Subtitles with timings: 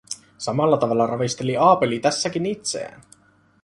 [0.37, 3.01] Samalla tavalla ravisteli Aapeli tässäkin itseään.